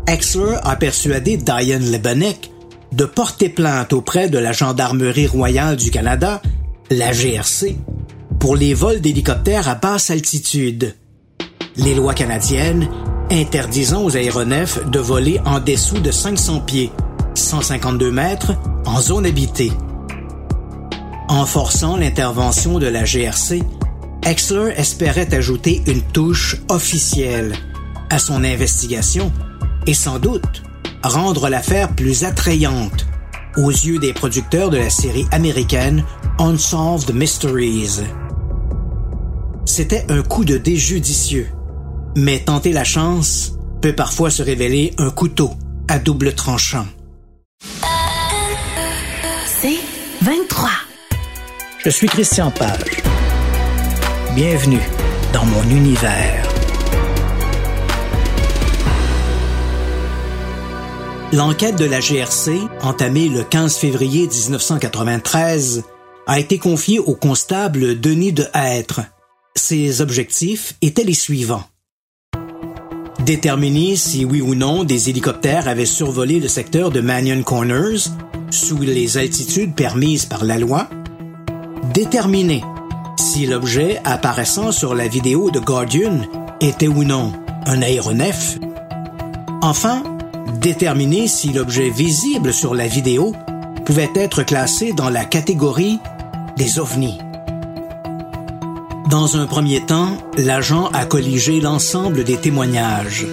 [0.06, 2.52] Exler a persuadé Diane Lebanek
[2.92, 6.42] de porter plainte auprès de la Gendarmerie royale du Canada,
[6.90, 7.78] la GRC,
[8.40, 10.96] pour les vols d'hélicoptères à basse altitude.
[11.76, 12.90] Les lois canadiennes
[13.32, 16.92] interdisant aux aéronefs de voler en dessous de 500 pieds,
[17.36, 18.54] 152 mètres,
[18.86, 19.72] en zone habitée.
[21.28, 23.62] En forçant l'intervention de la GRC,
[24.24, 27.54] Exler espérait ajouter une touche officielle
[28.10, 29.32] à son investigation
[29.86, 30.64] et sans doute
[31.04, 33.06] rendre l'affaire plus attrayante
[33.58, 36.04] aux yeux des producteurs de la série américaine
[36.40, 38.02] Unsolved Mysteries.
[39.66, 41.48] C'était un coup de déjudicieux,
[42.16, 45.52] mais tenter la chance peut parfois se révéler un couteau
[45.88, 46.86] à double tranchant.
[49.46, 49.80] C'est
[50.22, 50.70] 23.
[51.84, 53.04] Je suis Christian Page.
[54.36, 54.82] Bienvenue
[55.34, 56.49] dans mon univers.
[61.32, 65.84] L'enquête de la GRC, entamée le 15 février 1993,
[66.26, 69.02] a été confiée au constable Denis de Hêtre.
[69.56, 71.66] Ses objectifs étaient les suivants.
[73.20, 78.10] Déterminer si oui ou non des hélicoptères avaient survolé le secteur de Mannion Corners
[78.50, 80.90] sous les altitudes permises par la loi.
[81.94, 82.64] Déterminer
[83.20, 86.22] si l'objet apparaissant sur la vidéo de Guardian
[86.60, 87.34] était ou non
[87.68, 88.58] un aéronef.
[89.62, 90.02] Enfin,
[90.60, 93.34] déterminer si l'objet visible sur la vidéo
[93.86, 96.00] pouvait être classé dans la catégorie
[96.58, 97.18] des ovnis.
[99.10, 103.26] Dans un premier temps, l'agent a colligé l'ensemble des témoignages.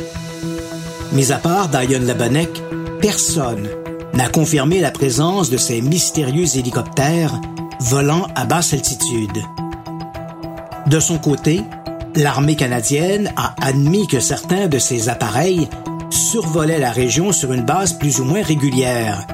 [1.12, 2.62] Mis à part Diane Labanek,
[3.00, 3.68] personne
[4.14, 7.38] n'a confirmé la présence de ces mystérieux hélicoptères
[7.80, 9.42] volant à basse altitude.
[10.86, 11.62] De son côté,
[12.14, 15.68] l'armée canadienne a admis que certains de ces appareils
[16.16, 19.26] survolaient la région sur une base plus ou moins régulière,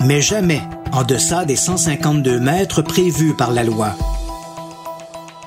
[0.00, 0.62] mais jamais
[0.92, 3.94] en deçà des 152 mètres prévus par la loi.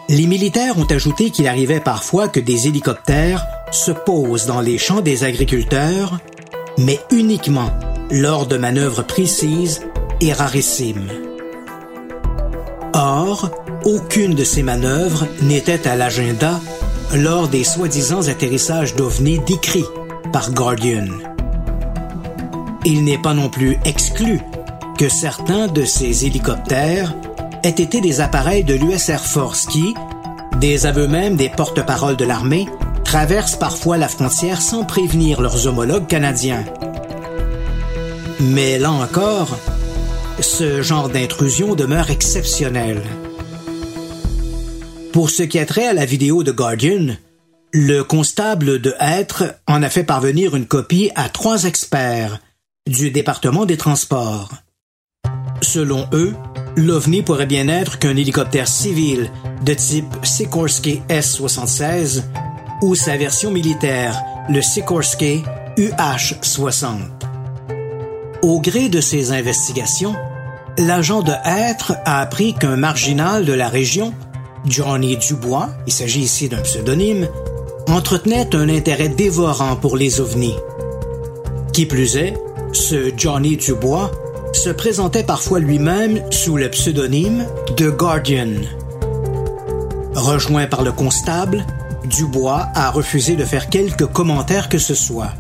[0.09, 5.01] Les militaires ont ajouté qu'il arrivait parfois que des hélicoptères se posent dans les champs
[5.01, 6.19] des agriculteurs,
[6.77, 7.71] mais uniquement
[8.11, 9.81] lors de manœuvres précises
[10.21, 11.09] et rarissimes.
[12.93, 13.49] Or,
[13.85, 16.59] aucune de ces manœuvres n'était à l'agenda
[17.15, 19.85] lors des soi-disant atterrissages d'OVNI décrits
[20.31, 21.07] par Guardian.
[22.85, 24.39] Il n'est pas non plus exclu
[24.97, 27.13] que certains de ces hélicoptères
[27.63, 29.93] aient été des appareils de l'US Air Force qui,
[30.59, 32.67] des aveux même des porte-paroles de l'armée,
[33.03, 36.63] traversent parfois la frontière sans prévenir leurs homologues canadiens.
[38.39, 39.57] Mais là encore,
[40.39, 43.01] ce genre d'intrusion demeure exceptionnel.
[45.13, 47.15] Pour ce qui a trait à la vidéo de Guardian,
[47.73, 52.39] le constable de Hêtre en a fait parvenir une copie à trois experts
[52.87, 54.51] du département des transports.
[55.61, 56.35] Selon eux,
[56.75, 59.31] l'OVNI pourrait bien être qu'un hélicoptère civil
[59.65, 62.21] de type Sikorsky S-76
[62.83, 65.41] ou sa version militaire, le Sikorsky
[65.77, 66.97] UH-60.
[68.43, 70.15] Au gré de ces investigations,
[70.77, 74.13] l'agent de Hêtre a appris qu'un marginal de la région,
[74.65, 77.27] Johnny Dubois, il s'agit ici d'un pseudonyme,
[77.87, 80.55] entretenait un intérêt dévorant pour les ovnis.
[81.73, 82.35] Qui plus est,
[82.71, 84.11] ce Johnny Dubois
[84.53, 87.45] se présentait parfois lui-même sous le pseudonyme
[87.77, 88.61] de Guardian.
[90.15, 91.65] Rejoint par le constable,
[92.05, 95.31] Dubois a refusé de faire quelque commentaire que ce soit.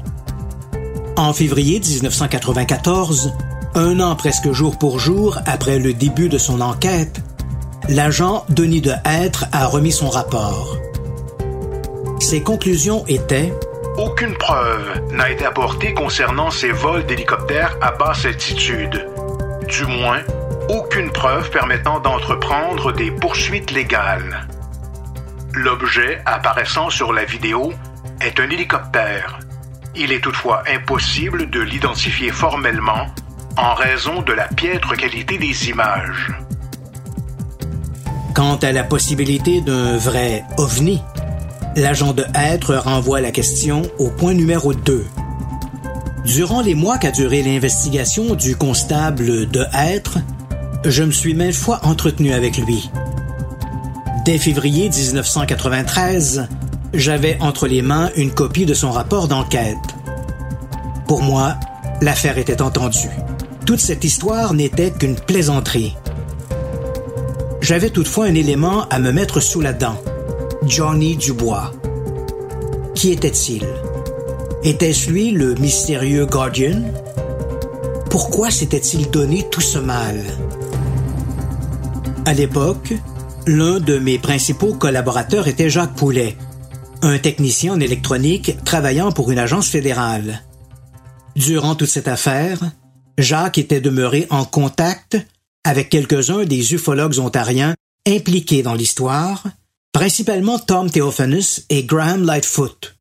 [1.15, 3.33] En février 1994,
[3.75, 7.21] un an presque jour pour jour après le début de son enquête,
[7.87, 10.77] l'agent Denis de Hêtre a remis son rapport.
[12.23, 13.53] Ses conclusions étaient
[13.97, 19.09] Aucune preuve n'a été apportée concernant ces vols d'hélicoptères à basse altitude.
[19.67, 20.21] Du moins,
[20.69, 24.47] aucune preuve permettant d'entreprendre des poursuites légales.
[25.53, 27.73] L'objet apparaissant sur la vidéo
[28.21, 29.39] est un hélicoptère.
[29.93, 33.07] Il est toutefois impossible de l'identifier formellement
[33.57, 36.31] en raison de la piètre qualité des images.
[38.33, 41.03] Quant à la possibilité d'un vrai ovni,
[41.75, 45.05] l'agent de Hêtre renvoie la question au point numéro 2.
[46.25, 50.19] Durant les mois qu'a duré l'investigation du constable de Hêtre,
[50.85, 52.89] je me suis maintes fois entretenu avec lui.
[54.25, 56.47] Dès février 1993,
[56.93, 59.77] j'avais entre les mains une copie de son rapport d'enquête.
[61.07, 61.55] Pour moi,
[62.01, 63.09] l'affaire était entendue.
[63.65, 65.95] Toute cette histoire n'était qu'une plaisanterie.
[67.61, 69.97] J'avais toutefois un élément à me mettre sous la dent.
[70.67, 71.71] Johnny Dubois.
[72.95, 73.65] Qui était-il?
[74.63, 76.81] Était-ce lui le mystérieux Guardian?
[78.09, 80.19] Pourquoi s'était-il donné tout ce mal?
[82.25, 82.93] À l'époque,
[83.45, 86.37] L'un de mes principaux collaborateurs était Jacques Poulet,
[87.01, 90.43] un technicien en électronique travaillant pour une agence fédérale.
[91.35, 92.59] Durant toute cette affaire,
[93.17, 95.17] Jacques était demeuré en contact
[95.65, 97.75] avec quelques-uns des ufologues ontariens
[98.07, 99.43] impliqués dans l'histoire,
[99.93, 102.97] principalement Tom Theophanus et Graham Lightfoot.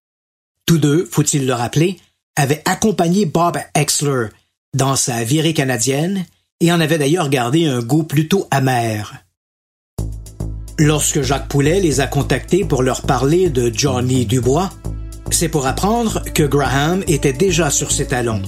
[0.67, 1.99] Tous deux, faut-il le rappeler,
[2.37, 4.27] avaient accompagné Bob Exler
[4.77, 6.25] dans sa virée canadienne
[6.61, 9.15] et en avaient d'ailleurs gardé un goût plutôt amer.
[10.79, 14.71] Lorsque Jacques Poulet les a contactés pour leur parler de Johnny Dubois,
[15.31, 18.43] c'est pour apprendre que Graham était déjà sur ses talons.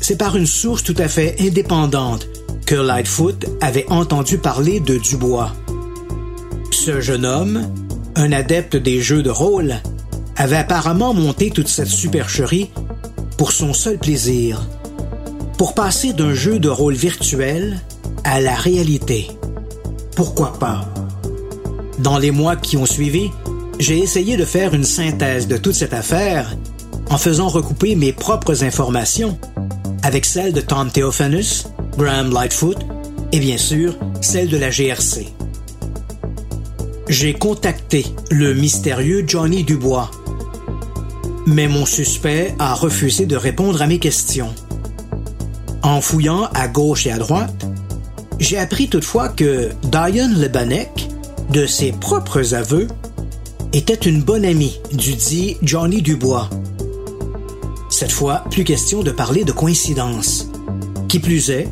[0.00, 2.26] C'est par une source tout à fait indépendante
[2.66, 5.52] que Lightfoot avait entendu parler de Dubois.
[6.70, 7.68] Ce jeune homme,
[8.14, 9.74] un adepte des jeux de rôle,
[10.36, 12.70] avait apparemment monté toute cette supercherie
[13.36, 14.62] pour son seul plaisir,
[15.58, 17.80] pour passer d'un jeu de rôle virtuel
[18.24, 19.28] à la réalité.
[20.14, 20.88] Pourquoi pas?
[21.98, 23.30] Dans les mois qui ont suivi,
[23.78, 26.56] j'ai essayé de faire une synthèse de toute cette affaire
[27.10, 29.38] en faisant recouper mes propres informations
[30.02, 31.66] avec celles de Tom Theophanus,
[31.98, 32.78] Graham Lightfoot
[33.32, 35.35] et bien sûr celles de la GRC.
[37.08, 40.10] J'ai contacté le mystérieux Johnny Dubois,
[41.46, 44.52] mais mon suspect a refusé de répondre à mes questions.
[45.82, 47.64] En fouillant à gauche et à droite,
[48.40, 51.08] j'ai appris toutefois que Diane Lebanek,
[51.50, 52.88] de ses propres aveux,
[53.72, 56.50] était une bonne amie du dit Johnny Dubois.
[57.88, 60.50] Cette fois, plus question de parler de coïncidence.
[61.06, 61.68] Qui plus est,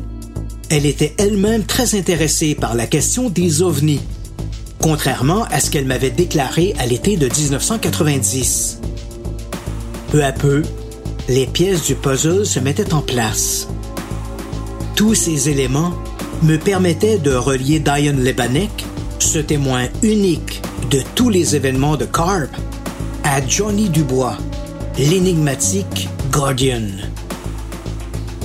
[0.69, 4.01] elle était elle-même très intéressée par la question des ovnis,
[4.79, 8.79] contrairement à ce qu'elle m'avait déclaré à l'été de 1990.
[10.11, 10.61] Peu à peu,
[11.27, 13.67] les pièces du puzzle se mettaient en place.
[14.95, 15.93] Tous ces éléments
[16.43, 18.85] me permettaient de relier Diane Lebanek,
[19.19, 20.61] ce témoin unique
[20.91, 22.49] de tous les événements de Carp,
[23.23, 24.37] à Johnny Dubois,
[24.97, 26.87] l'énigmatique Guardian.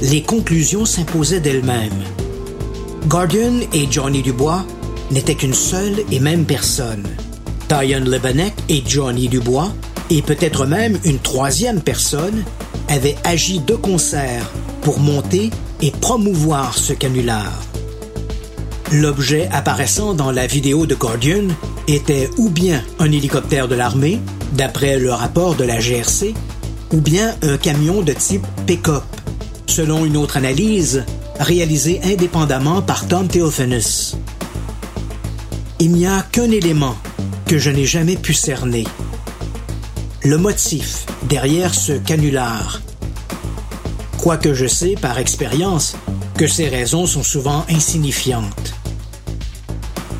[0.02, 2.02] Les conclusions s'imposaient d'elles-mêmes.
[3.06, 4.64] Guardian et Johnny Dubois
[5.10, 7.06] n'étaient qu'une seule et même personne.
[7.68, 9.72] Diane Lebanek et Johnny Dubois,
[10.10, 12.44] et peut-être même une troisième personne,
[12.88, 14.50] avaient agi de concert
[14.82, 15.50] pour monter
[15.80, 17.52] et promouvoir ce canular.
[18.92, 21.46] L'objet apparaissant dans la vidéo de Guardian
[21.86, 24.18] était ou bien un hélicoptère de l'armée,
[24.54, 26.34] d'après le rapport de la GRC,
[26.92, 29.04] ou bien un camion de type pick-up,
[29.66, 31.04] selon une autre analyse
[31.38, 34.16] réalisée indépendamment par Tom Theophanous.
[35.82, 36.94] Il n'y a qu'un élément
[37.46, 38.84] que je n'ai jamais pu cerner.
[40.22, 42.82] Le motif derrière ce canular.
[44.18, 45.96] Quoique je sais par expérience
[46.36, 48.74] que ces raisons sont souvent insignifiantes.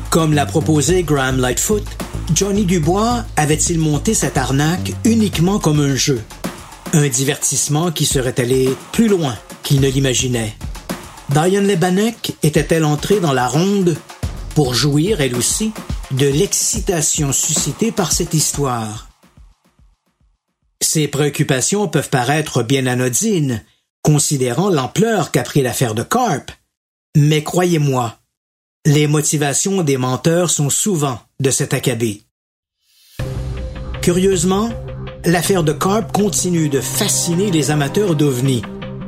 [0.09, 1.85] Comme l'a proposé Graham Lightfoot,
[2.33, 6.23] Johnny Dubois avait-il monté cette arnaque uniquement comme un jeu,
[6.93, 10.55] un divertissement qui serait allé plus loin qu'il ne l'imaginait.
[11.29, 13.95] Diane Lebanek était-elle entrée dans la ronde
[14.55, 15.71] pour jouir, elle aussi,
[16.11, 19.09] de l'excitation suscitée par cette histoire?
[20.81, 23.63] Ces préoccupations peuvent paraître bien anodines,
[24.01, 26.51] considérant l'ampleur qu'a pris l'affaire de Carp,
[27.15, 28.17] mais croyez-moi,
[28.85, 32.25] les motivations des menteurs sont souvent de cet acabit.
[34.01, 34.69] Curieusement,
[35.23, 38.63] l'affaire de Carp continue de fasciner les amateurs d'OVNI,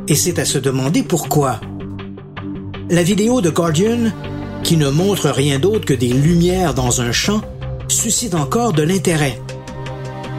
[0.08, 1.60] et c'est à se demander pourquoi.
[2.90, 4.12] La vidéo de Guardian,
[4.64, 7.42] qui ne montre rien d'autre que des lumières dans un champ,
[7.88, 9.40] suscite encore de l'intérêt.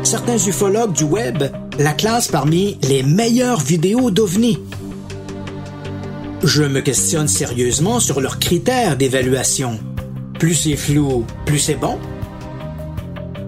[0.03, 1.45] Certains ufologues du web
[1.79, 4.59] la classent parmi les meilleures vidéos d'OVNI
[6.47, 9.81] je me questionne sérieusement sur leurs critères d'évaluation.
[10.39, 11.99] Plus c'est flou, plus c'est bon.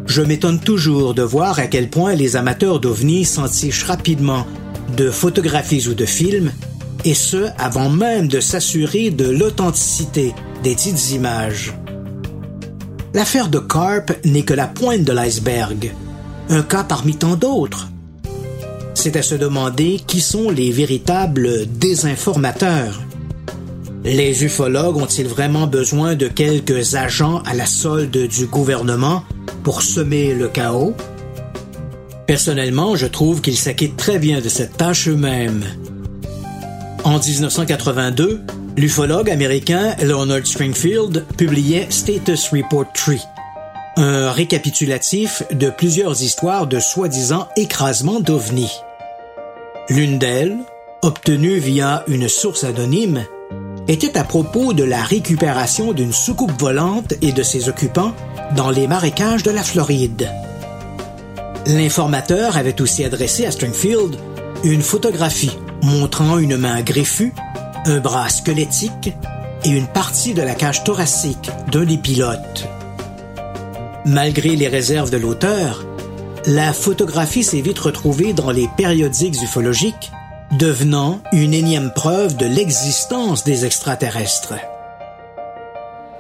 [0.07, 4.47] Je m'étonne toujours de voir à quel point les amateurs d'OVNI s'entichent rapidement
[4.97, 6.53] de photographies ou de films,
[7.05, 10.35] et ce avant même de s'assurer de l'authenticité
[10.75, 11.75] des images.
[13.15, 15.93] L'affaire de Carp n'est que la pointe de l'iceberg,
[16.49, 17.89] un cas parmi tant d'autres
[19.07, 23.01] c'est à se demander qui sont les véritables désinformateurs.
[24.03, 29.23] Les ufologues ont-ils vraiment besoin de quelques agents à la solde du gouvernement
[29.63, 30.95] pour semer le chaos?
[32.27, 35.63] Personnellement, je trouve qu'ils s'acquittent très bien de cette tâche eux-mêmes.
[37.05, 38.41] En 1982,
[38.77, 43.23] l'ufologue américain Leonard Stringfield publiait Status Report Tree,
[43.97, 48.73] un récapitulatif de plusieurs histoires de soi-disant écrasement d'ovnis.
[49.89, 50.59] L'une d'elles,
[51.03, 53.25] obtenue via une source anonyme,
[53.89, 58.15] était à propos de la récupération d'une soucoupe volante et de ses occupants
[58.57, 60.29] dans les marécages de la Floride.
[61.67, 64.17] L'informateur avait aussi adressé à Stringfield
[64.65, 67.33] une photographie montrant une main griffue,
[67.87, 69.15] un bras squelettique
[69.65, 72.67] et une partie de la cage thoracique d'un des pilotes.
[74.05, 75.87] Malgré les réserves de l'auteur,
[76.47, 80.11] la photographie s'est vite retrouvée dans les périodiques ufologiques,
[80.59, 84.55] devenant une énième preuve de l'existence des extraterrestres.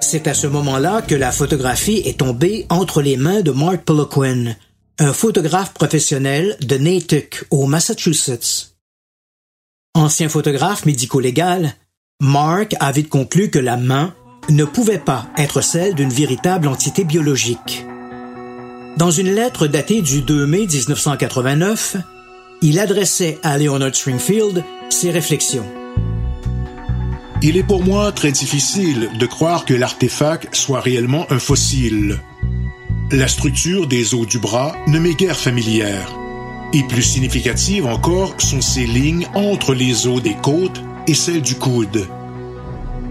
[0.00, 4.54] C'est à ce moment-là que la photographie est tombée entre les mains de Mark Poliquin,
[5.00, 8.75] un photographe professionnel de Natick au Massachusetts.
[9.96, 11.72] Ancien photographe médico-légal,
[12.20, 14.12] Mark a vite conclu que la main
[14.50, 17.86] ne pouvait pas être celle d'une véritable entité biologique.
[18.98, 21.96] Dans une lettre datée du 2 mai 1989,
[22.60, 25.66] il adressait à Leonard Stringfield ses réflexions.
[27.40, 32.20] Il est pour moi très difficile de croire que l'artefact soit réellement un fossile.
[33.12, 36.12] La structure des os du bras ne m'est guère familière.
[36.76, 41.54] Et plus significative encore sont ces lignes entre les os des côtes et celles du
[41.54, 42.06] coude.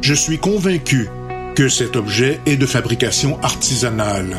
[0.02, 1.10] Je suis convaincu
[1.56, 4.38] que cet objet est de fabrication artisanale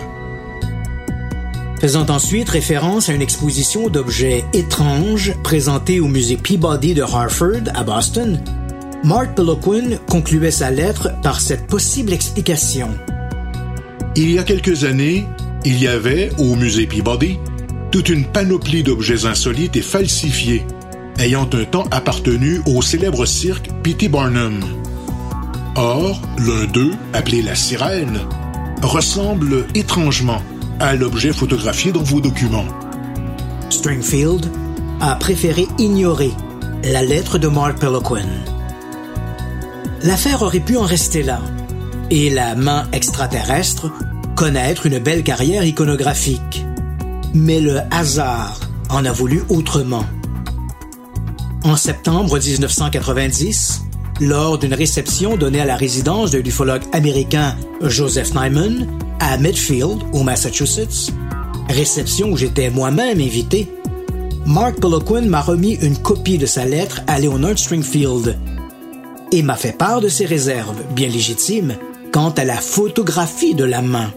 [1.80, 7.84] faisant ensuite référence à une exposition d'objets étranges présentée au musée Peabody de Hartford à
[7.84, 8.40] Boston,
[9.04, 12.88] Mark Peloquin concluait sa lettre par cette possible explication.
[14.16, 15.26] Il y a quelques années,
[15.64, 17.38] il y avait, au musée Peabody,
[17.96, 20.66] toute une panoplie d'objets insolites et falsifiés,
[21.18, 24.10] ayant un temps appartenu au célèbre cirque P.T.
[24.10, 24.60] Barnum.
[25.76, 28.18] Or, l'un d'eux, appelé la sirène,
[28.82, 30.42] ressemble étrangement
[30.78, 32.66] à l'objet photographié dans vos documents.
[33.70, 34.44] Stringfield
[35.00, 36.32] a préféré ignorer
[36.84, 38.28] la lettre de Mark Peloquin.
[40.02, 41.40] L'affaire aurait pu en rester là,
[42.10, 43.90] et la main extraterrestre
[44.34, 46.66] connaître une belle carrière iconographique.
[47.38, 48.58] Mais le hasard
[48.88, 50.04] en a voulu autrement.
[51.64, 53.82] En septembre 1990,
[54.22, 58.86] lors d'une réception donnée à la résidence de l'ufologue américain Joseph Nyman
[59.20, 61.12] à Medfield, au Massachusetts,
[61.68, 63.70] réception où j'étais moi-même invité,
[64.46, 68.38] Mark Peloquin m'a remis une copie de sa lettre à Leonard Stringfield
[69.30, 71.74] et m'a fait part de ses réserves, bien légitimes,
[72.14, 74.10] quant à la photographie de la main.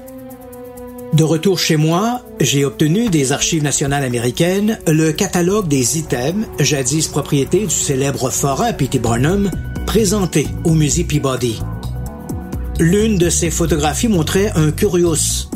[1.14, 7.07] De retour chez moi, j'ai obtenu des Archives nationales américaines le catalogue des items, jadis
[7.07, 8.99] propriété du célèbre forain P.T.
[8.99, 9.49] Barnum,
[9.88, 11.60] présenté au musée Peabody.
[12.80, 15.49] L'une de ces photographies montrait un curios,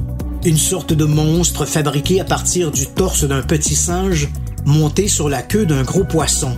[0.43, 4.29] une sorte de monstre fabriqué à partir du torse d'un petit singe
[4.65, 6.57] monté sur la queue d'un gros poisson.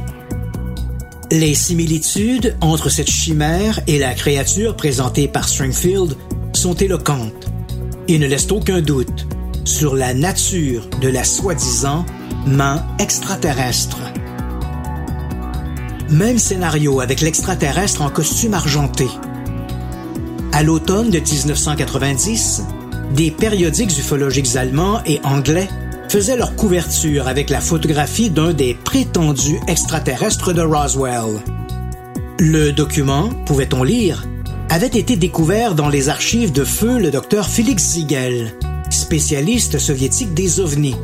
[1.31, 6.15] Les similitudes entre cette chimère et la créature présentée par Stringfield
[6.53, 7.51] sont éloquentes
[8.07, 9.27] et ne laissent aucun doute
[9.63, 12.05] sur la nature de la soi-disant
[12.45, 13.99] main extraterrestre.
[16.09, 19.07] Même scénario avec l'extraterrestre en costume argenté.
[20.51, 22.63] À l'automne de 1990,
[23.15, 25.67] des périodiques ufologiques allemands et anglais
[26.07, 31.41] faisaient leur couverture avec la photographie d'un des prétendus extraterrestres de Roswell.
[32.39, 34.25] Le document, pouvait-on lire,
[34.69, 38.57] avait été découvert dans les archives de feu le docteur Félix Ziegel,
[38.89, 40.95] spécialiste soviétique des ovnis.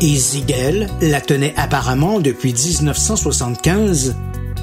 [0.00, 4.14] Et Ziegel la tenait apparemment depuis 1975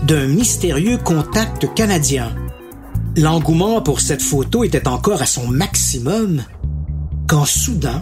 [0.06, 2.36] d'un mystérieux contact canadien.
[3.16, 6.44] L'engouement pour cette photo était encore à son maximum
[7.28, 8.02] quand soudain,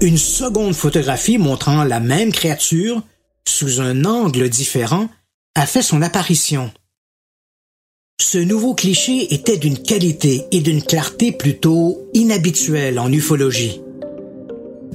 [0.00, 3.02] une seconde photographie montrant la même créature
[3.46, 5.08] sous un angle différent
[5.54, 6.70] a fait son apparition.
[8.18, 13.82] Ce nouveau cliché était d'une qualité et d'une clarté plutôt inhabituelles en ufologie.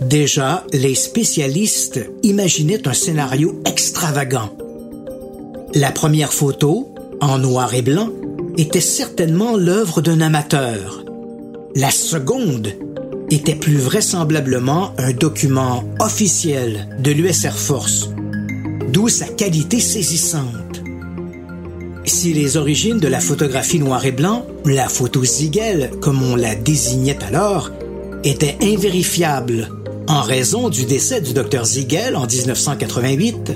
[0.02, 4.58] Déjà, les spécialistes imaginaient un scénario extravagant.
[5.76, 8.10] La première photo, en noir et blanc,
[8.58, 11.06] était certainement l'œuvre d'un amateur.
[11.76, 12.74] La seconde
[13.30, 18.10] était plus vraisemblablement un document officiel de l'US Air Force,
[18.92, 20.71] d'où sa qualité saisissante.
[22.14, 26.56] Si les origines de la photographie noir et blanc, la photo Ziegel, comme on la
[26.56, 27.72] désignait alors,
[28.26, 29.70] étaient invérifiables
[30.10, 33.54] en raison du décès du docteur Ziegel en 1988,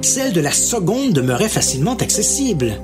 [0.00, 2.80] celle de la seconde demeurait facilement accessible.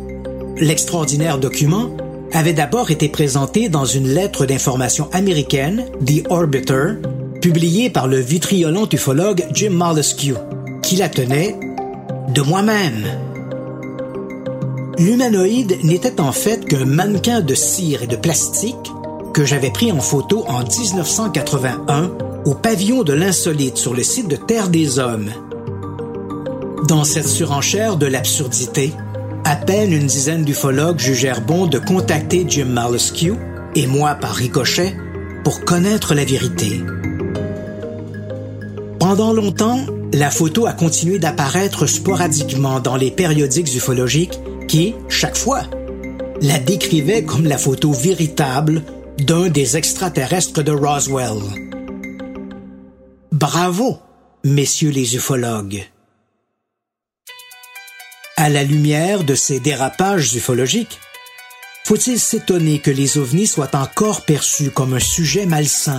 [0.59, 1.97] L'extraordinaire document
[2.33, 7.01] avait d'abord été présenté dans une lettre d'information américaine, The Orbiter,
[7.41, 10.35] publiée par le vitriolent ufologue Jim Marlescu,
[10.83, 11.57] qui la tenait
[12.29, 13.28] de moi-même.
[14.99, 18.93] L'humanoïde n'était en fait qu'un mannequin de cire et de plastique
[19.33, 22.11] que j'avais pris en photo en 1981
[22.45, 25.31] au pavillon de l'insolite sur le site de Terre des Hommes.
[26.89, 28.93] Dans cette surenchère de l'absurdité,
[29.45, 33.35] à peine une dizaine d'ufologues jugèrent bon de contacter Jim Marlescu
[33.77, 34.97] et moi par ricochet
[35.45, 36.83] pour connaître la vérité.
[38.99, 39.81] Pendant longtemps,
[40.13, 45.63] la photo a continué d'apparaître sporadiquement dans les périodiques ufologiques qui, chaque fois,
[46.41, 48.85] la décrivaient comme la photo véritable
[49.19, 51.43] d'un des extraterrestres de Roswell.
[53.33, 53.99] Bravo,
[54.45, 55.85] messieurs les ufologues.
[58.37, 61.01] À la lumière de ces dérapages ufologiques,
[61.85, 65.97] faut-il s'étonner que les ovnis soient encore perçus comme un sujet malsain,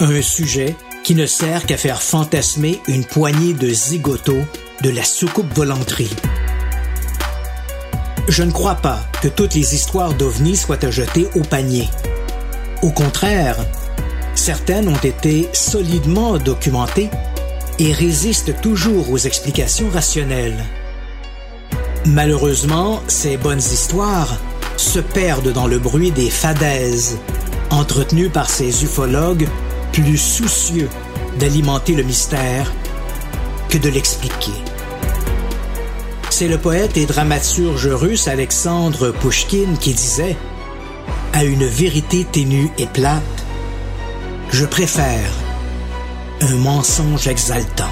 [0.00, 4.44] un sujet qui ne sert qu'à faire fantasmer une poignée de zigotos
[4.82, 6.10] de la soucoupe volanterie.
[8.28, 11.88] Je ne crois pas que toutes les histoires d'ovnis soient à jeter au panier.
[12.82, 13.56] Au contraire,
[14.34, 17.08] certaines ont été solidement documentées
[17.78, 20.64] et résistent toujours aux explications rationnelles.
[22.04, 24.36] Malheureusement, ces bonnes histoires
[24.76, 27.18] se perdent dans le bruit des fadaises,
[27.70, 29.48] entretenues par ces ufologues
[29.92, 30.88] plus soucieux
[31.38, 32.72] d'alimenter le mystère
[33.68, 34.65] que de l'expliquer.
[36.38, 40.36] C'est le poète et dramaturge russe Alexandre Pushkin qui disait
[41.32, 43.22] À une vérité ténue et plate,
[44.50, 45.32] je préfère
[46.42, 47.88] un mensonge exaltant.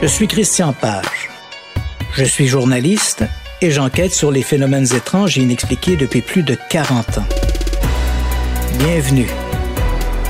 [0.00, 1.30] Je suis Christian Page.
[2.12, 3.24] Je suis journaliste
[3.60, 7.26] et j'enquête sur les phénomènes étranges et inexpliqués depuis plus de 40 ans.
[8.78, 9.30] Bienvenue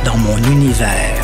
[0.06, 1.23] dans mon univers.